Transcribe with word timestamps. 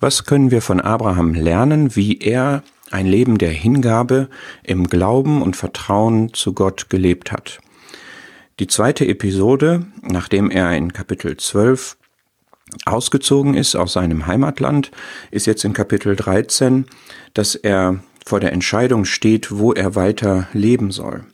Was 0.00 0.24
können 0.24 0.50
wir 0.50 0.60
von 0.60 0.80
Abraham 0.80 1.34
lernen, 1.34 1.96
wie 1.96 2.18
er 2.18 2.62
ein 2.90 3.06
Leben 3.06 3.38
der 3.38 3.50
Hingabe 3.50 4.28
im 4.62 4.88
Glauben 4.88 5.42
und 5.42 5.56
Vertrauen 5.56 6.34
zu 6.34 6.52
Gott 6.52 6.90
gelebt 6.90 7.32
hat? 7.32 7.60
Die 8.58 8.66
zweite 8.66 9.06
Episode, 9.06 9.86
nachdem 10.02 10.50
er 10.50 10.76
in 10.76 10.92
Kapitel 10.92 11.36
12 11.36 11.96
ausgezogen 12.84 13.54
ist 13.54 13.74
aus 13.76 13.92
seinem 13.92 14.26
Heimatland, 14.26 14.90
ist 15.30 15.46
jetzt 15.46 15.64
in 15.64 15.72
Kapitel 15.72 16.16
13, 16.16 16.86
dass 17.34 17.54
er 17.54 18.00
vor 18.24 18.40
der 18.40 18.52
Entscheidung 18.52 19.04
steht, 19.04 19.56
wo 19.56 19.72
er 19.72 19.94
weiter 19.94 20.48
leben 20.52 20.90
soll. 20.90 21.24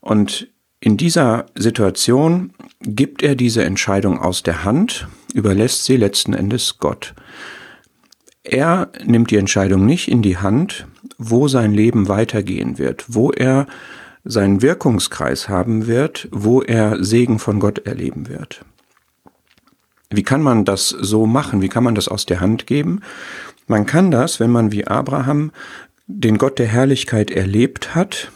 Und 0.00 0.48
in 0.80 0.96
dieser 0.96 1.46
Situation 1.54 2.52
gibt 2.80 3.22
er 3.22 3.36
diese 3.36 3.64
Entscheidung 3.64 4.18
aus 4.18 4.42
der 4.42 4.64
Hand, 4.64 5.08
überlässt 5.34 5.84
sie 5.84 5.96
letzten 5.96 6.34
Endes 6.34 6.78
Gott. 6.78 7.14
Er 8.48 8.90
nimmt 9.04 9.32
die 9.32 9.36
Entscheidung 9.36 9.86
nicht 9.86 10.08
in 10.08 10.22
die 10.22 10.38
Hand, 10.38 10.86
wo 11.18 11.48
sein 11.48 11.72
Leben 11.72 12.08
weitergehen 12.08 12.78
wird, 12.78 13.04
wo 13.08 13.32
er 13.32 13.66
seinen 14.24 14.62
Wirkungskreis 14.62 15.48
haben 15.48 15.88
wird, 15.88 16.28
wo 16.30 16.62
er 16.62 17.02
Segen 17.02 17.40
von 17.40 17.58
Gott 17.58 17.86
erleben 17.86 18.28
wird. 18.28 18.64
Wie 20.10 20.22
kann 20.22 20.42
man 20.42 20.64
das 20.64 20.90
so 20.90 21.26
machen? 21.26 21.60
Wie 21.60 21.68
kann 21.68 21.82
man 21.82 21.96
das 21.96 22.06
aus 22.06 22.24
der 22.24 22.40
Hand 22.40 22.68
geben? 22.68 23.00
Man 23.66 23.84
kann 23.84 24.12
das, 24.12 24.38
wenn 24.38 24.50
man 24.50 24.70
wie 24.70 24.86
Abraham 24.86 25.50
den 26.06 26.38
Gott 26.38 26.60
der 26.60 26.68
Herrlichkeit 26.68 27.32
erlebt 27.32 27.96
hat, 27.96 28.30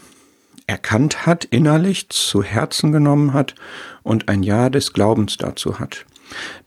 erkannt 0.67 1.25
hat, 1.25 1.45
innerlich 1.45 2.09
zu 2.09 2.43
Herzen 2.43 2.91
genommen 2.91 3.33
hat 3.33 3.55
und 4.03 4.27
ein 4.27 4.43
Ja 4.43 4.69
des 4.69 4.91
Glaubens 4.91 5.37
dazu 5.37 5.79
hat. 5.79 6.05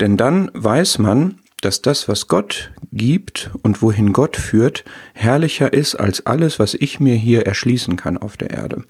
Denn 0.01 0.17
dann 0.17 0.51
weiß 0.55 0.99
man, 0.99 1.41
dass 1.65 1.81
das, 1.83 2.09
was 2.09 2.29
Gott 2.29 2.73
gibt 2.93 3.51
und 3.63 3.81
wohin 3.81 4.13
Gott 4.13 4.37
führt, 4.37 4.85
herrlicher 5.15 5.73
ist 5.73 5.95
als 5.95 6.27
alles, 6.27 6.59
was 6.59 6.75
ich 6.75 7.01
mir 7.01 7.15
hier 7.15 7.47
erschließen 7.47 7.97
kann 7.97 8.19
auf 8.19 8.37
der 8.37 8.51
Erde. 8.51 8.85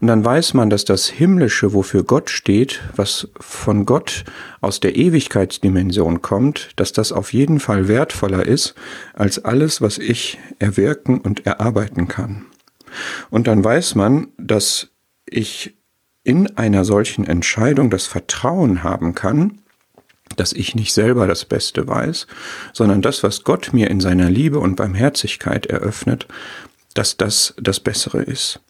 Und 0.00 0.06
dann 0.06 0.24
weiß 0.24 0.54
man, 0.54 0.70
dass 0.70 0.84
das 0.84 1.06
Himmlische, 1.06 1.72
wofür 1.72 2.04
Gott 2.04 2.30
steht, 2.30 2.80
was 2.94 3.28
von 3.40 3.84
Gott 3.84 4.24
aus 4.60 4.80
der 4.80 4.96
Ewigkeitsdimension 4.96 6.22
kommt, 6.22 6.70
dass 6.76 6.92
das 6.92 7.10
auf 7.10 7.32
jeden 7.32 7.58
Fall 7.58 7.88
wertvoller 7.88 8.46
ist 8.46 8.74
als 9.14 9.44
alles, 9.44 9.80
was 9.80 9.98
ich 9.98 10.38
erwirken 10.58 11.20
und 11.20 11.46
erarbeiten 11.46 12.08
kann. 12.08 12.46
Und 13.30 13.48
dann 13.48 13.64
weiß 13.64 13.96
man, 13.96 14.28
dass 14.38 14.88
ich 15.26 15.74
in 16.22 16.56
einer 16.56 16.84
solchen 16.84 17.26
Entscheidung 17.26 17.90
das 17.90 18.06
Vertrauen 18.06 18.82
haben 18.82 19.14
kann, 19.14 19.60
dass 20.36 20.52
ich 20.52 20.74
nicht 20.74 20.92
selber 20.92 21.26
das 21.26 21.44
Beste 21.44 21.86
weiß, 21.86 22.26
sondern 22.72 23.02
das, 23.02 23.22
was 23.22 23.44
Gott 23.44 23.72
mir 23.72 23.90
in 23.90 24.00
seiner 24.00 24.30
Liebe 24.30 24.58
und 24.58 24.76
Barmherzigkeit 24.76 25.66
eröffnet, 25.66 26.26
dass 26.94 27.16
das 27.16 27.54
das 27.60 27.80
Bessere 27.80 28.22
ist. 28.22 28.60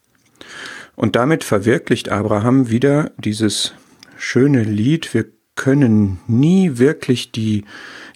Und 0.97 1.17
damit 1.17 1.45
verwirklicht 1.45 2.09
Abraham 2.09 2.71
wieder 2.71 3.11
dieses 3.19 3.75
schöne 4.17 4.63
Lied, 4.63 5.13
wir 5.13 5.27
können 5.57 6.19
nie 6.27 6.79
wirklich 6.79 7.31
die, 7.33 7.65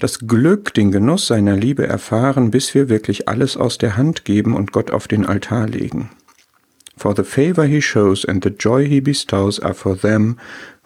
das 0.01 0.21
Glück, 0.21 0.75
den 0.75 0.91
Genuss 0.91 1.27
seiner 1.27 1.57
Liebe 1.57 1.87
erfahren, 1.87 2.51
bis 2.51 2.75
wir 2.75 2.89
wirklich 2.89 3.29
alles 3.29 3.57
aus 3.57 3.79
der 3.79 3.97
Hand 3.97 4.25
geben 4.25 4.55
und 4.55 4.73
Gott 4.73 4.91
auf 4.91 5.09
den 5.09 5.25
Altar 5.25 5.69
legen. 5.69 6.11
For 6.97 7.15
the 7.15 7.23
favor 7.23 7.65
he 7.65 7.81
shows 7.81 8.25
and 8.25 8.43
the 8.43 8.51
joy 8.51 8.89
he 8.89 9.01
bestows 9.01 9.61
are 9.61 9.75
for 9.75 9.97
them 9.97 10.37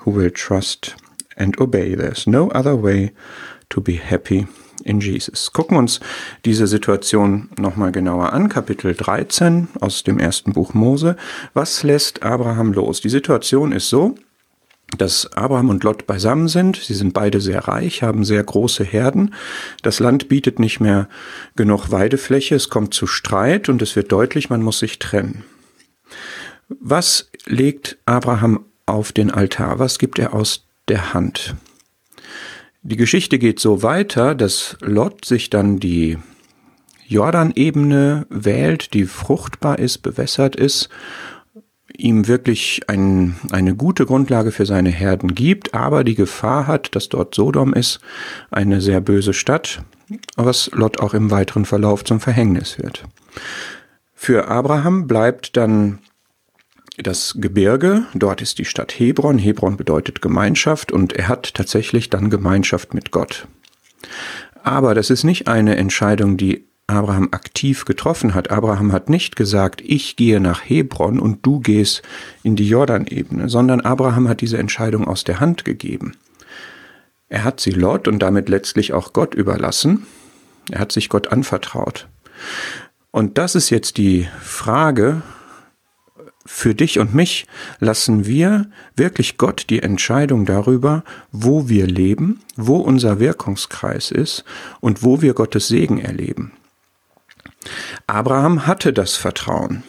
who 0.04 0.14
will 0.14 0.30
trust 0.30 0.94
and 1.42 1.60
obey. 1.60 1.94
There's 1.96 2.26
no 2.26 2.48
other 2.50 2.80
way 2.80 3.12
to 3.70 3.80
be 3.80 3.98
happy 3.98 4.46
in 4.84 5.00
Jesus. 5.00 5.52
Gucken 5.52 5.76
uns 5.76 6.00
diese 6.44 6.66
Situation 6.66 7.50
nochmal 7.58 7.92
genauer 7.92 8.32
an. 8.32 8.48
Kapitel 8.48 8.94
13 8.94 9.68
aus 9.80 10.02
dem 10.02 10.18
ersten 10.18 10.52
Buch 10.52 10.74
Mose. 10.74 11.16
Was 11.54 11.82
lässt 11.82 12.22
Abraham 12.22 12.72
los? 12.72 13.00
Die 13.00 13.08
Situation 13.08 13.72
ist 13.72 13.88
so, 13.88 14.14
dass 14.98 15.32
Abraham 15.32 15.70
und 15.70 15.84
Lot 15.84 16.06
beisammen 16.06 16.48
sind. 16.48 16.76
Sie 16.76 16.94
sind 16.94 17.14
beide 17.14 17.40
sehr 17.40 17.66
reich, 17.66 18.02
haben 18.02 18.24
sehr 18.24 18.42
große 18.42 18.84
Herden. 18.84 19.34
Das 19.82 20.00
Land 20.00 20.28
bietet 20.28 20.58
nicht 20.58 20.80
mehr 20.80 21.08
genug 21.56 21.90
Weidefläche. 21.90 22.54
Es 22.54 22.68
kommt 22.68 22.92
zu 22.92 23.06
Streit 23.06 23.68
und 23.68 23.80
es 23.82 23.96
wird 23.96 24.12
deutlich, 24.12 24.50
man 24.50 24.62
muss 24.62 24.80
sich 24.80 24.98
trennen. 24.98 25.44
Was 26.68 27.30
legt 27.46 27.98
Abraham 28.06 28.64
auf 28.86 29.12
den 29.12 29.30
Altar? 29.30 29.78
Was 29.78 29.98
gibt 29.98 30.18
er 30.18 30.34
aus 30.34 30.66
der 30.92 31.14
Hand. 31.14 31.56
Die 32.82 32.96
Geschichte 32.96 33.38
geht 33.38 33.60
so 33.60 33.82
weiter, 33.82 34.34
dass 34.34 34.76
Lot 34.82 35.24
sich 35.24 35.48
dann 35.48 35.78
die 35.80 36.18
Jordanebene 37.06 38.26
wählt, 38.28 38.92
die 38.92 39.06
fruchtbar 39.06 39.78
ist, 39.78 39.98
bewässert 39.98 40.54
ist, 40.54 40.90
ihm 41.96 42.28
wirklich 42.28 42.82
ein, 42.88 43.36
eine 43.52 43.74
gute 43.74 44.04
Grundlage 44.04 44.52
für 44.52 44.66
seine 44.66 44.90
Herden 44.90 45.34
gibt, 45.34 45.72
aber 45.72 46.04
die 46.04 46.14
Gefahr 46.14 46.66
hat, 46.66 46.94
dass 46.94 47.08
dort 47.08 47.34
Sodom 47.34 47.72
ist, 47.72 48.00
eine 48.50 48.82
sehr 48.82 49.00
böse 49.00 49.32
Stadt, 49.32 49.82
was 50.36 50.70
Lot 50.74 51.00
auch 51.00 51.14
im 51.14 51.30
weiteren 51.30 51.64
Verlauf 51.64 52.04
zum 52.04 52.20
Verhängnis 52.20 52.78
wird. 52.78 53.04
Für 54.12 54.48
Abraham 54.48 55.06
bleibt 55.06 55.56
dann 55.56 56.00
das 56.98 57.36
Gebirge, 57.38 58.04
dort 58.14 58.42
ist 58.42 58.58
die 58.58 58.64
Stadt 58.64 58.92
Hebron. 58.92 59.38
Hebron 59.38 59.76
bedeutet 59.76 60.20
Gemeinschaft 60.20 60.92
und 60.92 61.14
er 61.14 61.28
hat 61.28 61.54
tatsächlich 61.54 62.10
dann 62.10 62.28
Gemeinschaft 62.28 62.92
mit 62.92 63.10
Gott. 63.10 63.46
Aber 64.62 64.94
das 64.94 65.10
ist 65.10 65.24
nicht 65.24 65.48
eine 65.48 65.76
Entscheidung, 65.76 66.36
die 66.36 66.66
Abraham 66.86 67.28
aktiv 67.32 67.84
getroffen 67.84 68.34
hat. 68.34 68.50
Abraham 68.50 68.92
hat 68.92 69.08
nicht 69.08 69.36
gesagt, 69.36 69.80
ich 69.80 70.16
gehe 70.16 70.40
nach 70.40 70.60
Hebron 70.68 71.18
und 71.18 71.46
du 71.46 71.60
gehst 71.60 72.02
in 72.42 72.56
die 72.56 72.68
Jordanebene, 72.68 73.48
sondern 73.48 73.80
Abraham 73.80 74.28
hat 74.28 74.40
diese 74.40 74.58
Entscheidung 74.58 75.06
aus 75.06 75.24
der 75.24 75.40
Hand 75.40 75.64
gegeben. 75.64 76.16
Er 77.28 77.44
hat 77.44 77.60
sie 77.60 77.70
Lot 77.70 78.08
und 78.08 78.18
damit 78.18 78.50
letztlich 78.50 78.92
auch 78.92 79.14
Gott 79.14 79.34
überlassen. 79.34 80.06
Er 80.70 80.80
hat 80.80 80.92
sich 80.92 81.08
Gott 81.08 81.28
anvertraut. 81.28 82.08
Und 83.10 83.38
das 83.38 83.54
ist 83.54 83.70
jetzt 83.70 83.96
die 83.96 84.28
Frage, 84.42 85.22
für 86.44 86.74
dich 86.74 86.98
und 86.98 87.14
mich 87.14 87.46
lassen 87.78 88.26
wir 88.26 88.66
wirklich 88.96 89.38
Gott 89.38 89.66
die 89.70 89.82
Entscheidung 89.82 90.44
darüber, 90.44 91.04
wo 91.30 91.68
wir 91.68 91.86
leben, 91.86 92.40
wo 92.56 92.76
unser 92.76 93.20
Wirkungskreis 93.20 94.10
ist 94.10 94.44
und 94.80 95.02
wo 95.02 95.22
wir 95.22 95.34
Gottes 95.34 95.68
Segen 95.68 95.98
erleben. 95.98 96.52
Abraham 98.06 98.66
hatte 98.66 98.92
das 98.92 99.14
Vertrauen. 99.14 99.84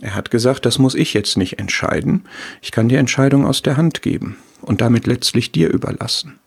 Er 0.00 0.14
hat 0.14 0.30
gesagt, 0.30 0.66
das 0.66 0.78
muss 0.78 0.94
ich 0.94 1.14
jetzt 1.14 1.36
nicht 1.36 1.58
entscheiden, 1.58 2.24
ich 2.62 2.70
kann 2.70 2.88
die 2.88 2.96
Entscheidung 2.96 3.46
aus 3.46 3.62
der 3.62 3.76
Hand 3.76 4.02
geben 4.02 4.36
und 4.60 4.80
damit 4.80 5.06
letztlich 5.06 5.50
dir 5.50 5.70
überlassen. 5.70 6.38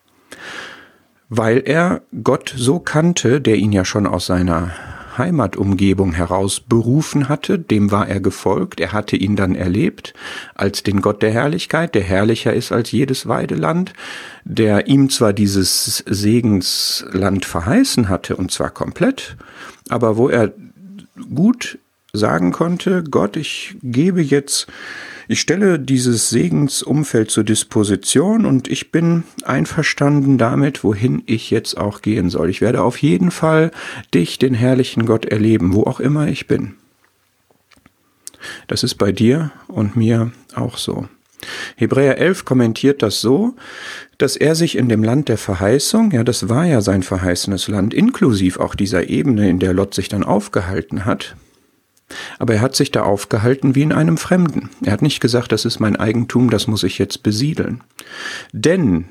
Weil 1.28 1.63
er 1.66 2.02
Gott 2.23 2.53
so 2.56 2.79
kannte, 2.79 3.41
der 3.41 3.56
ihn 3.56 3.72
ja 3.72 3.84
schon 3.85 4.06
aus 4.06 4.25
seiner 4.25 4.72
Heimatumgebung 5.18 6.14
heraus 6.14 6.60
berufen 6.60 7.30
hatte, 7.30 7.60
dem 7.60 7.92
war 7.92 8.08
er 8.08 8.20
gefolgt, 8.20 8.80
er 8.80 8.92
hatte 8.92 9.16
ihn 9.16 9.36
dann 9.36 9.56
erlebt 9.56 10.14
als 10.56 10.84
den 10.84 11.02
Gott 11.02 11.22
der 11.22 11.32
Herrlichkeit, 11.32 11.96
der 11.96 12.04
herrlicher 12.04 12.54
ist 12.54 12.72
als 12.72 12.92
jedes 12.92 13.28
Weideland, 13.28 13.94
der 14.44 14.88
ihm 14.88 15.10
zwar 15.10 15.34
dieses 15.34 15.98
Segensland 16.08 17.46
verheißen 17.46 18.10
hatte, 18.10 18.36
und 18.36 18.52
zwar 18.52 18.70
komplett, 18.70 19.38
aber 19.90 20.18
wo 20.18 20.30
er 20.30 20.54
gut 21.34 21.78
sagen 22.14 22.52
konnte, 22.52 23.04
Gott, 23.04 23.38
ich 23.38 23.76
gebe 23.82 24.22
jetzt 24.22 24.68
ich 25.31 25.40
stelle 25.42 25.80
dieses 25.80 26.30
Segensumfeld 26.30 27.31
zur 27.31 27.44
Disposition 27.44 28.46
und 28.46 28.68
ich 28.68 28.92
bin 28.92 29.24
einverstanden 29.44 30.38
damit, 30.38 30.84
wohin 30.84 31.24
ich 31.25 31.52
jetzt 31.52 31.78
auch 31.78 32.02
gehen 32.02 32.30
soll. 32.30 32.50
Ich 32.50 32.62
werde 32.62 32.84
auf 32.84 32.97
jeden 33.02 33.32
Fall 33.32 33.72
dich, 34.14 34.40
den 34.40 34.53
herrlichen 34.53 35.06
Gott, 35.06 35.26
erleben, 35.26 35.73
wo 35.73 35.84
auch 35.84 36.00
immer 36.00 36.28
ich 36.28 36.47
bin. 36.47 36.76
Das 38.67 38.84
ist 38.84 38.96
bei 38.96 39.11
dir 39.11 39.52
und 39.67 39.96
mir 39.96 40.32
auch 40.56 40.78
so. 40.78 41.08
Hebräer 41.76 42.17
11 42.17 42.46
kommentiert 42.46 43.02
das 43.02 43.22
so, 43.22 43.56
dass 44.17 44.35
er 44.35 44.53
sich 44.56 44.78
in 44.78 44.90
dem 44.90 45.03
Land 45.03 45.29
der 45.29 45.38
Verheißung, 45.38 46.11
ja, 46.11 46.23
das 46.23 46.50
war 46.50 46.66
ja 46.66 46.82
sein 46.82 47.03
verheißenes 47.03 47.67
Land, 47.67 47.94
inklusiv 47.94 48.59
auch 48.59 48.76
dieser 48.76 49.09
Ebene, 49.09 49.50
in 49.50 49.59
der 49.59 49.73
Lot 49.73 49.94
sich 49.94 50.09
dann 50.09 50.23
aufgehalten 50.23 51.06
hat, 51.06 51.35
aber 52.40 52.55
er 52.55 52.61
hat 52.61 52.75
sich 52.75 52.91
da 52.91 53.03
aufgehalten 53.03 53.75
wie 53.75 53.84
in 53.84 53.93
einem 53.93 54.17
Fremden. 54.17 54.69
Er 54.84 54.93
hat 54.93 55.02
nicht 55.02 55.19
gesagt, 55.19 55.52
das 55.52 55.66
ist 55.66 55.79
mein 55.79 55.96
Eigentum, 55.96 56.49
das 56.49 56.67
muss 56.67 56.84
ich 56.84 56.97
jetzt 56.97 57.23
besiedeln. 57.23 57.84
Denn 58.53 59.05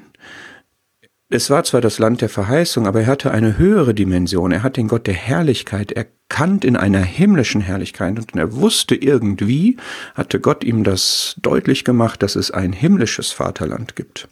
es 1.32 1.48
war 1.48 1.62
zwar 1.62 1.80
das 1.80 2.00
Land 2.00 2.22
der 2.22 2.28
Verheißung, 2.28 2.88
aber 2.88 3.02
er 3.02 3.06
hatte 3.06 3.30
eine 3.30 3.56
höhere 3.56 3.94
Dimension. 3.94 4.50
Er 4.50 4.64
hat 4.64 4.76
den 4.76 4.88
Gott 4.88 5.06
der 5.06 5.14
Herrlichkeit 5.14 5.92
erkannt 5.92 6.64
in 6.64 6.76
einer 6.76 7.02
himmlischen 7.02 7.60
Herrlichkeit 7.60 8.18
und 8.18 8.36
er 8.36 8.52
wusste 8.56 8.96
irgendwie, 8.96 9.76
hatte 10.16 10.40
Gott 10.40 10.64
ihm 10.64 10.82
das 10.82 11.36
deutlich 11.40 11.84
gemacht, 11.84 12.24
dass 12.24 12.34
es 12.34 12.50
ein 12.50 12.72
himmlisches 12.72 13.30
Vaterland 13.30 13.94
gibt. 13.94 14.26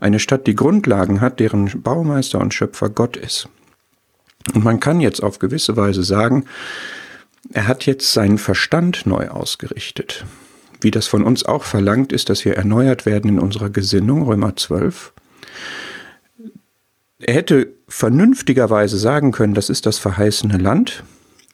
Eine 0.00 0.18
Stadt, 0.18 0.48
die 0.48 0.56
Grundlagen 0.56 1.20
hat, 1.20 1.38
deren 1.38 1.82
Baumeister 1.82 2.40
und 2.40 2.52
Schöpfer 2.52 2.88
Gott 2.88 3.16
ist. 3.16 3.48
Und 4.52 4.64
man 4.64 4.80
kann 4.80 5.00
jetzt 5.00 5.22
auf 5.22 5.38
gewisse 5.38 5.76
Weise 5.76 6.02
sagen, 6.02 6.46
er 7.52 7.66
hat 7.66 7.86
jetzt 7.86 8.12
seinen 8.12 8.38
Verstand 8.38 9.06
neu 9.06 9.28
ausgerichtet. 9.28 10.24
Wie 10.80 10.90
das 10.90 11.06
von 11.06 11.24
uns 11.24 11.44
auch 11.44 11.64
verlangt 11.64 12.12
ist, 12.12 12.30
dass 12.30 12.44
wir 12.44 12.56
erneuert 12.56 13.06
werden 13.06 13.28
in 13.28 13.38
unserer 13.38 13.70
Gesinnung, 13.70 14.22
Römer 14.22 14.56
12. 14.56 15.12
Er 17.18 17.34
hätte 17.34 17.74
vernünftigerweise 17.88 18.98
sagen 18.98 19.32
können, 19.32 19.54
das 19.54 19.68
ist 19.68 19.84
das 19.84 19.98
verheißene 19.98 20.56
Land 20.56 21.04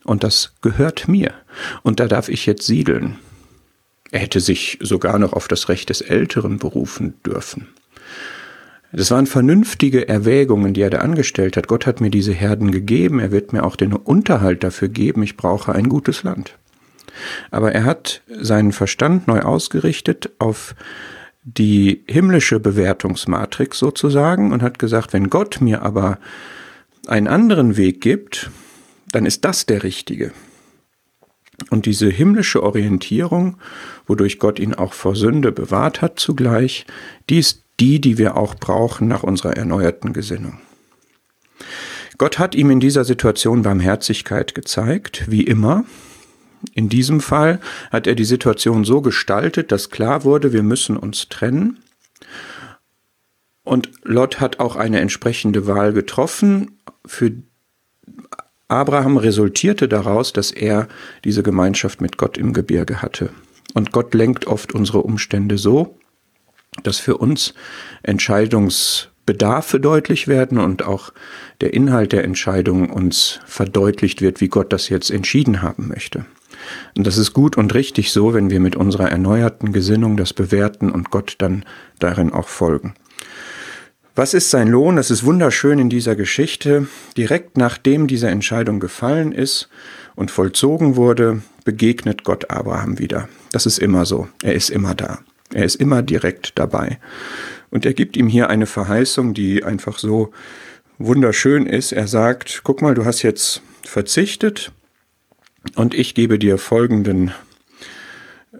und 0.04 0.22
das 0.22 0.54
gehört 0.62 1.08
mir 1.08 1.34
und 1.82 1.98
da 1.98 2.06
darf 2.06 2.28
ich 2.28 2.46
jetzt 2.46 2.66
siedeln. 2.66 3.18
Er 4.12 4.20
hätte 4.20 4.40
sich 4.40 4.78
sogar 4.80 5.18
noch 5.18 5.32
auf 5.32 5.48
das 5.48 5.68
Recht 5.68 5.90
des 5.90 6.00
Älteren 6.00 6.58
berufen 6.58 7.20
dürfen. 7.24 7.68
Das 8.92 9.10
waren 9.10 9.26
vernünftige 9.26 10.08
Erwägungen, 10.08 10.72
die 10.72 10.80
er 10.80 10.90
da 10.90 10.98
angestellt 10.98 11.56
hat. 11.56 11.68
Gott 11.68 11.86
hat 11.86 12.00
mir 12.00 12.10
diese 12.10 12.32
Herden 12.32 12.70
gegeben, 12.70 13.18
er 13.18 13.32
wird 13.32 13.52
mir 13.52 13.64
auch 13.64 13.76
den 13.76 13.92
Unterhalt 13.92 14.62
dafür 14.62 14.88
geben, 14.88 15.22
ich 15.22 15.36
brauche 15.36 15.74
ein 15.74 15.88
gutes 15.88 16.22
Land. 16.22 16.56
Aber 17.50 17.72
er 17.72 17.84
hat 17.84 18.22
seinen 18.28 18.72
Verstand 18.72 19.26
neu 19.26 19.40
ausgerichtet 19.40 20.30
auf 20.38 20.74
die 21.42 22.04
himmlische 22.08 22.60
Bewertungsmatrix 22.60 23.78
sozusagen 23.78 24.52
und 24.52 24.62
hat 24.62 24.78
gesagt, 24.78 25.12
wenn 25.12 25.30
Gott 25.30 25.60
mir 25.60 25.82
aber 25.82 26.18
einen 27.06 27.28
anderen 27.28 27.76
Weg 27.76 28.00
gibt, 28.00 28.50
dann 29.12 29.26
ist 29.26 29.44
das 29.44 29.64
der 29.64 29.82
richtige. 29.82 30.32
Und 31.70 31.86
diese 31.86 32.10
himmlische 32.10 32.62
Orientierung, 32.62 33.58
wodurch 34.06 34.38
Gott 34.38 34.58
ihn 34.58 34.74
auch 34.74 34.92
vor 34.92 35.16
Sünde 35.16 35.52
bewahrt 35.52 36.02
hat 36.02 36.18
zugleich, 36.18 36.84
die 37.30 37.38
ist 37.38 37.65
die, 37.80 38.00
die 38.00 38.18
wir 38.18 38.36
auch 38.36 38.54
brauchen 38.54 39.08
nach 39.08 39.22
unserer 39.22 39.56
erneuerten 39.56 40.12
Gesinnung. 40.12 40.58
Gott 42.18 42.38
hat 42.38 42.54
ihm 42.54 42.70
in 42.70 42.80
dieser 42.80 43.04
Situation 43.04 43.62
Barmherzigkeit 43.62 44.54
gezeigt, 44.54 45.30
wie 45.30 45.42
immer. 45.42 45.84
In 46.72 46.88
diesem 46.88 47.20
Fall 47.20 47.60
hat 47.90 48.06
er 48.06 48.14
die 48.14 48.24
Situation 48.24 48.84
so 48.84 49.02
gestaltet, 49.02 49.70
dass 49.70 49.90
klar 49.90 50.24
wurde, 50.24 50.52
wir 50.52 50.62
müssen 50.62 50.96
uns 50.96 51.28
trennen. 51.28 51.78
Und 53.62 53.90
Lot 54.04 54.40
hat 54.40 54.60
auch 54.60 54.76
eine 54.76 55.00
entsprechende 55.00 55.66
Wahl 55.66 55.92
getroffen. 55.92 56.78
Für 57.04 57.32
Abraham 58.68 59.16
resultierte 59.16 59.88
daraus, 59.88 60.32
dass 60.32 60.50
er 60.50 60.88
diese 61.24 61.42
Gemeinschaft 61.42 62.00
mit 62.00 62.16
Gott 62.16 62.38
im 62.38 62.52
Gebirge 62.52 63.02
hatte. 63.02 63.30
Und 63.74 63.92
Gott 63.92 64.14
lenkt 64.14 64.46
oft 64.46 64.74
unsere 64.74 65.02
Umstände 65.02 65.58
so, 65.58 65.98
dass 66.86 66.98
für 66.98 67.16
uns 67.16 67.54
Entscheidungsbedarfe 68.02 69.80
deutlich 69.80 70.28
werden 70.28 70.58
und 70.58 70.84
auch 70.84 71.12
der 71.60 71.74
Inhalt 71.74 72.12
der 72.12 72.24
Entscheidung 72.24 72.90
uns 72.90 73.40
verdeutlicht 73.46 74.22
wird, 74.22 74.40
wie 74.40 74.48
Gott 74.48 74.72
das 74.72 74.88
jetzt 74.88 75.10
entschieden 75.10 75.62
haben 75.62 75.88
möchte. 75.88 76.26
Und 76.96 77.06
das 77.06 77.18
ist 77.18 77.32
gut 77.32 77.56
und 77.56 77.74
richtig 77.74 78.12
so, 78.12 78.34
wenn 78.34 78.50
wir 78.50 78.60
mit 78.60 78.76
unserer 78.76 79.10
erneuerten 79.10 79.72
Gesinnung 79.72 80.16
das 80.16 80.32
bewerten 80.32 80.90
und 80.90 81.10
Gott 81.10 81.36
dann 81.38 81.64
darin 81.98 82.32
auch 82.32 82.48
folgen. 82.48 82.94
Was 84.14 84.32
ist 84.32 84.50
sein 84.50 84.68
Lohn? 84.68 84.96
Das 84.96 85.10
ist 85.10 85.24
wunderschön 85.24 85.78
in 85.78 85.90
dieser 85.90 86.16
Geschichte. 86.16 86.88
Direkt 87.18 87.58
nachdem 87.58 88.06
diese 88.06 88.28
Entscheidung 88.28 88.80
gefallen 88.80 89.32
ist 89.32 89.68
und 90.14 90.30
vollzogen 90.30 90.96
wurde, 90.96 91.42
begegnet 91.66 92.24
Gott 92.24 92.50
Abraham 92.50 92.98
wieder. 92.98 93.28
Das 93.52 93.66
ist 93.66 93.78
immer 93.78 94.06
so. 94.06 94.28
Er 94.42 94.54
ist 94.54 94.70
immer 94.70 94.94
da. 94.94 95.18
Er 95.52 95.64
ist 95.64 95.76
immer 95.76 96.02
direkt 96.02 96.58
dabei. 96.58 96.98
Und 97.70 97.86
er 97.86 97.94
gibt 97.94 98.16
ihm 98.16 98.28
hier 98.28 98.50
eine 98.50 98.66
Verheißung, 98.66 99.34
die 99.34 99.64
einfach 99.64 99.98
so 99.98 100.32
wunderschön 100.98 101.66
ist. 101.66 101.92
Er 101.92 102.06
sagt, 102.06 102.62
guck 102.64 102.82
mal, 102.82 102.94
du 102.94 103.04
hast 103.04 103.22
jetzt 103.22 103.62
verzichtet 103.82 104.72
und 105.74 105.94
ich 105.94 106.14
gebe 106.14 106.38
dir 106.38 106.58
folgenden, 106.58 107.32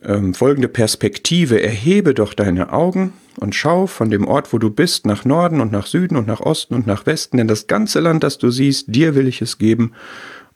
ähm, 0.03 0.35
folgende 0.35 0.69
Perspektive. 0.69 1.63
Erhebe 1.63 2.15
doch 2.15 2.35
deine 2.35 2.73
Augen 2.73 3.13
und 3.41 3.55
schau 3.55 3.87
von 3.87 4.11
dem 4.11 4.27
Ort, 4.27 4.53
wo 4.53 4.59
du 4.59 4.71
bist, 4.71 5.07
nach 5.07 5.25
Norden 5.25 5.61
und 5.61 5.73
nach 5.73 5.87
Süden 5.87 6.17
und 6.17 6.27
nach 6.27 6.41
Osten 6.41 6.75
und 6.75 6.87
nach 6.87 7.07
Westen, 7.07 7.37
denn 7.37 7.49
das 7.49 7.67
ganze 7.67 8.01
Land, 8.01 8.23
das 8.23 8.39
du 8.39 8.51
siehst, 8.51 8.95
dir 8.95 9.15
will 9.15 9.29
ich 9.29 9.43
es 9.43 9.59
geben 9.59 9.93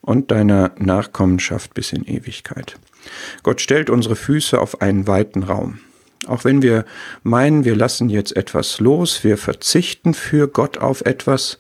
und 0.01 0.31
deiner 0.31 0.73
Nachkommenschaft 0.79 1.75
bis 1.75 1.93
in 1.93 2.05
Ewigkeit. 2.05 2.79
Gott 3.43 3.61
stellt 3.61 3.91
unsere 3.91 4.17
Füße 4.17 4.61
auf 4.61 4.81
einen 4.81 5.07
weiten 5.07 5.43
Raum. 5.43 5.81
Auch 6.27 6.45
wenn 6.45 6.63
wir 6.63 6.85
meinen, 7.23 7.65
wir 7.65 7.75
lassen 7.75 8.11
jetzt 8.11 8.37
etwas 8.37 8.79
los, 8.79 9.25
wir 9.25 9.39
verzichten 9.39 10.15
für 10.15 10.49
Gott 10.49 10.79
auf 10.79 11.01
etwas, 11.03 11.59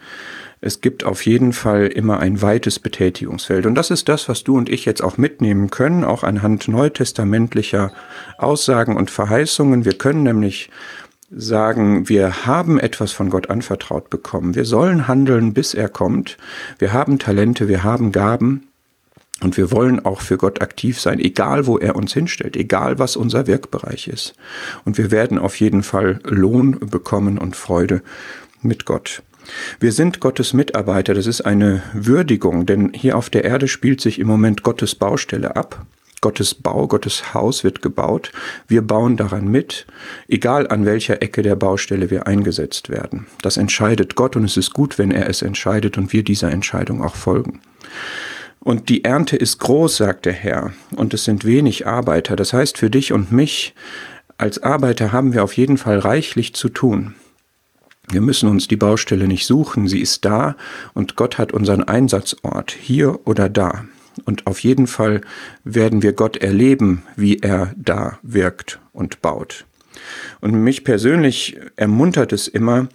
es 0.62 0.83
gibt 0.83 1.05
auf 1.05 1.25
jeden 1.25 1.55
Fall 1.55 1.87
immer 1.87 2.21
ein 2.21 2.43
weites 2.43 2.79
Betätigungsfeld. 2.79 3.65
Und 3.65 3.75
das 3.75 3.91
ist 3.91 4.11
das, 4.11 4.29
was 4.29 4.45
du 4.45 4.59
und 4.59 4.69
ich 4.69 4.85
jetzt 4.85 5.03
auch 5.03 5.17
mitnehmen 5.17 5.71
können, 5.71 6.05
auch 6.05 6.23
anhand 6.23 6.69
neutestamentlicher 6.69 7.93
Aussagen 8.37 8.97
und 8.97 9.11
Verheißungen. 9.11 9.87
Wir 9.87 9.95
können 9.95 10.23
nämlich 10.23 10.69
sagen, 11.31 12.09
wir 12.11 12.45
haben 12.45 12.79
etwas 12.79 13.12
von 13.12 13.31
Gott 13.31 13.49
anvertraut 13.49 14.11
bekommen. 14.11 14.55
Wir 14.55 14.67
sollen 14.67 15.09
handeln, 15.09 15.55
bis 15.55 15.73
er 15.73 15.89
kommt. 15.89 16.37
Wir 16.79 16.93
haben 16.93 17.19
Talente, 17.19 17.69
wir 17.69 17.83
haben 17.83 18.12
Gaben. 18.12 18.69
Und 19.42 19.56
wir 19.56 19.70
wollen 19.70 20.04
auch 20.04 20.20
für 20.20 20.37
Gott 20.37 20.60
aktiv 20.60 21.00
sein, 21.00 21.19
egal 21.19 21.66
wo 21.66 21.78
er 21.78 21.96
uns 21.96 22.12
hinstellt, 22.12 22.56
egal 22.56 22.98
was 22.98 23.16
unser 23.16 23.46
Wirkbereich 23.46 24.08
ist. 24.08 24.34
Und 24.84 24.98
wir 24.98 25.10
werden 25.10 25.38
auf 25.38 25.58
jeden 25.60 25.82
Fall 25.82 26.20
Lohn 26.25 26.78
bekommen 26.78 27.38
und 27.38 27.56
Freude 27.56 28.02
mit 28.62 28.84
Gott. 28.84 29.22
Wir 29.81 29.92
sind 29.92 30.20
Gottes 30.20 30.52
Mitarbeiter, 30.52 31.14
das 31.14 31.26
ist 31.26 31.40
eine 31.40 31.82
Würdigung, 31.94 32.66
denn 32.66 32.92
hier 32.92 33.16
auf 33.16 33.31
der 33.31 33.44
Erde 33.44 33.69
spielt 33.69 34.00
sich 34.00 34.19
im 34.19 34.26
Moment 34.26 34.62
Gottes 34.62 34.94
Baustelle 34.94 35.56
ab. 35.56 35.87
Gottes 36.20 36.54
Bau, 36.54 36.87
Gottes 36.87 37.32
Haus 37.32 37.64
wird 37.64 37.81
gebaut. 37.81 38.31
Wir 38.69 38.82
bauen 38.82 39.16
daran 39.16 39.48
mit, 39.48 39.87
egal 40.28 40.69
an 40.69 40.84
welcher 40.84 41.22
Ecke 41.22 41.40
der 41.40 41.56
Baustelle 41.56 42.10
wir 42.10 42.26
eingesetzt 42.26 42.90
werden. 42.90 43.26
Das 43.40 43.56
entscheidet 43.56 44.16
Gott 44.16 44.37
und 44.37 44.44
es 44.44 44.58
ist 44.58 44.75
gut, 44.75 44.98
wenn 44.98 45.10
er 45.12 45.31
es 45.31 45.40
entscheidet 45.40 45.96
und 45.96 46.12
wir 46.12 46.22
dieser 46.22 46.50
Entscheidung 46.50 47.02
auch 47.02 47.14
folgen. 47.14 47.60
Und 48.62 48.91
die 48.91 49.05
Ernte 49.05 49.37
ist 49.37 49.59
groß, 49.59 49.97
sagt 49.97 50.27
der 50.27 50.35
Herr, 50.35 50.73
und 50.95 51.15
es 51.15 51.25
sind 51.25 51.45
wenig 51.45 51.87
Arbeiter. 51.87 52.37
Das 52.37 52.53
heißt, 52.53 52.77
für 52.77 52.91
dich 52.91 53.12
und 53.12 53.33
mich 53.33 53.75
als 54.37 54.62
Arbeiter 54.62 55.12
haben 55.12 55.33
wir 55.33 55.43
auf 55.43 55.57
jeden 55.57 55.79
Fall 55.79 55.99
reichlich 55.99 56.55
zu 56.55 56.69
tun. 56.69 57.15
Wir 58.11 58.21
müssen 58.21 58.49
uns 58.49 58.69
die 58.69 58.77
Baustelle 58.77 59.29
nicht 59.29 59.47
suchen, 59.47 59.87
sie 59.87 60.01
ist 60.01 60.25
da 60.25 60.57
und 60.95 61.17
Gott 61.17 61.39
hat 61.39 61.53
unseren 61.53 61.85
Einsatzort, 61.85 62.73
hier 62.73 63.26
oder 63.26 63.49
da. 63.49 63.85
Und 64.25 64.47
auf 64.47 64.61
jeden 64.61 64.87
Fall 64.87 65.21
werden 65.64 66.02
wir 66.02 66.12
Gott 66.12 66.37
erleben, 66.37 67.02
wie 67.17 67.38
er 67.38 67.73
da 67.76 68.19
wirkt 68.23 68.81
und 68.93 69.23
baut. 69.23 69.64
Und 70.40 70.55
mich 70.55 70.85
persönlich 70.85 71.57
ermuntert 71.76 72.33
es 72.33 72.49
immer, 72.49 72.88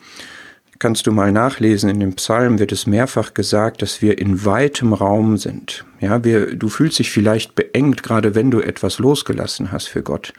kannst 0.85 1.07
du 1.07 1.11
mal 1.11 1.31
nachlesen, 1.31 1.89
in 1.89 1.99
dem 1.99 2.13
Psalm 2.13 2.59
wird 2.59 2.71
es 2.71 2.85
mehrfach 2.85 3.33
gesagt, 3.33 3.81
dass 3.81 4.03
wir 4.03 4.19
in 4.19 4.45
weitem 4.45 4.93
Raum 4.93 5.35
sind. 5.37 5.83
Ja, 5.99 6.23
wir, 6.23 6.55
du 6.55 6.69
fühlst 6.69 6.99
dich 6.99 7.09
vielleicht 7.09 7.55
beengt, 7.55 8.03
gerade 8.03 8.35
wenn 8.35 8.51
du 8.51 8.59
etwas 8.59 8.99
losgelassen 8.99 9.71
hast 9.71 9.87
für 9.87 10.03
Gott. 10.03 10.31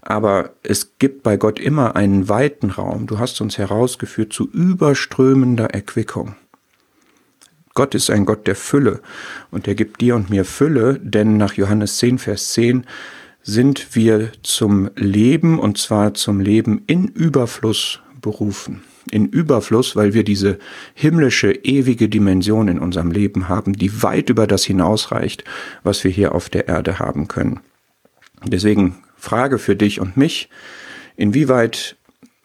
Aber 0.00 0.50
es 0.62 0.92
gibt 1.00 1.24
bei 1.24 1.36
Gott 1.36 1.58
immer 1.58 1.96
einen 1.96 2.28
weiten 2.28 2.70
Raum. 2.70 3.08
Du 3.08 3.18
hast 3.18 3.40
uns 3.40 3.58
herausgeführt 3.58 4.32
zu 4.32 4.48
überströmender 4.48 5.70
Erquickung. 5.70 6.36
Gott 7.74 7.96
ist 7.96 8.08
ein 8.08 8.24
Gott 8.24 8.46
der 8.46 8.54
Fülle 8.54 9.00
und 9.50 9.66
er 9.66 9.74
gibt 9.74 10.00
dir 10.00 10.14
und 10.14 10.30
mir 10.30 10.44
Fülle, 10.44 11.00
denn 11.02 11.38
nach 11.38 11.54
Johannes 11.54 11.98
10, 11.98 12.18
Vers 12.18 12.52
10 12.52 12.86
sind 13.42 13.96
wir 13.96 14.30
zum 14.44 14.90
Leben 14.94 15.58
und 15.58 15.76
zwar 15.76 16.14
zum 16.14 16.38
Leben 16.38 16.84
in 16.86 17.08
Überfluss 17.08 17.98
berufen 18.20 18.84
in 19.08 19.26
Überfluss, 19.26 19.96
weil 19.96 20.14
wir 20.14 20.24
diese 20.24 20.58
himmlische, 20.94 21.52
ewige 21.52 22.08
Dimension 22.08 22.68
in 22.68 22.78
unserem 22.78 23.10
Leben 23.10 23.48
haben, 23.48 23.72
die 23.72 24.02
weit 24.02 24.30
über 24.30 24.46
das 24.46 24.64
hinausreicht, 24.64 25.44
was 25.82 26.04
wir 26.04 26.10
hier 26.10 26.34
auf 26.34 26.48
der 26.48 26.68
Erde 26.68 26.98
haben 26.98 27.28
können. 27.28 27.60
Deswegen 28.44 28.96
Frage 29.16 29.58
für 29.58 29.76
dich 29.76 30.00
und 30.00 30.16
mich, 30.16 30.48
inwieweit 31.16 31.96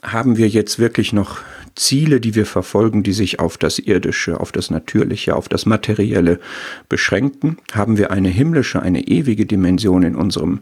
haben 0.02 0.38
wir 0.38 0.48
jetzt 0.48 0.80
wirklich 0.80 1.14
noch 1.14 1.40
Ziele, 1.76 2.20
die 2.20 2.36
wir 2.36 2.46
verfolgen, 2.46 3.04
die 3.04 3.14
sich 3.14 3.40
auf 3.40 3.58
das 3.58 3.80
Irdische, 3.80 4.40
auf 4.40 4.52
das 4.52 4.70
Natürliche, 4.70 5.36
auf 5.36 5.50
das 5.50 5.66
Materielle 5.66 6.40
beschränken? 6.90 7.58
Haben 7.72 7.98
wir 7.98 8.12
eine 8.12 8.30
himmlische, 8.30 8.82
eine 8.82 9.08
ewige 9.08 9.46
Dimension 9.46 10.04
in 10.04 10.16
unserem 10.16 10.60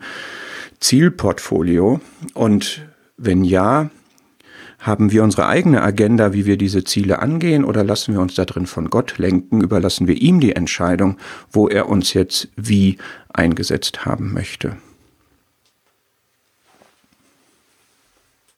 Zielportfolio? 0.80 2.00
Und 2.34 2.82
wenn 3.18 3.44
ja, 3.44 3.90
haben 4.82 5.12
wir 5.12 5.24
unsere 5.24 5.48
eigene 5.48 5.82
Agenda, 5.82 6.34
wie 6.34 6.46
wir 6.46 6.58
diese 6.58 6.84
Ziele 6.84 7.20
angehen, 7.20 7.64
oder 7.64 7.84
lassen 7.84 8.14
wir 8.14 8.22
uns 8.22 8.34
da 8.36 8.46
drin 8.46 8.66
von 8.66 8.90
Gott 8.90 9.18
lenken, 9.18 9.62
überlassen 9.62 10.08
wir 10.08 10.20
ihm 10.20 10.40
die 10.40 10.56
Entscheidung, 10.56 11.18
wo 11.52 11.68
er 11.68 11.88
uns 11.88 12.14
jetzt 12.14 12.50
wie 12.58 12.98
eingesetzt 13.32 14.06
haben 14.06 14.34
möchte? 14.34 14.76